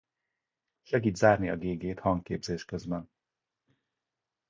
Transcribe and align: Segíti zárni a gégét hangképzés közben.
Segíti 0.83 1.17
zárni 1.17 1.49
a 1.49 1.55
gégét 1.57 1.99
hangképzés 1.99 2.65
közben. 2.65 3.09